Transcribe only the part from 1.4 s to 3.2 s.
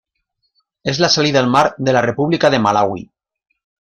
mar de la República de Malaui.